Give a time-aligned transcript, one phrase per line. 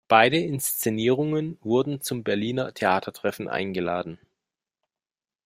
[0.07, 4.17] Beide Inszenierungen wurden zum Berliner Theatertreffen eingeladen.